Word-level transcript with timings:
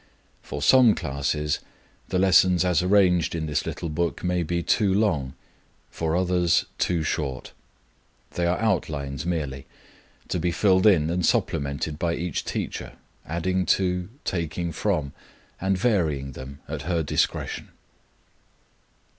For 0.41 0.63
some 0.63 0.95
classes 0.95 1.59
the 2.09 2.17
lessons 2.17 2.65
as 2.65 2.81
arranged 2.81 3.35
in 3.35 3.45
this 3.45 3.67
little 3.67 3.87
book 3.87 4.23
may 4.23 4.41
be 4.41 4.63
too 4.63 4.91
long, 4.91 5.35
for 5.91 6.15
others 6.15 6.65
too 6.79 7.03
short. 7.03 7.51
They 8.31 8.47
are 8.47 8.57
outlines 8.59 9.27
merely, 9.27 9.67
to 10.29 10.39
be 10.39 10.49
filled 10.51 10.87
in 10.87 11.11
and 11.11 11.23
supplemented 11.23 11.99
by 11.99 12.15
each 12.15 12.45
teacher, 12.45 12.93
adding 13.27 13.63
to, 13.77 14.09
taking 14.25 14.71
from, 14.71 15.13
and 15.61 15.77
varying 15.77 16.31
them 16.31 16.61
at 16.67 16.81
her 16.89 17.03
discretion. 17.03 17.69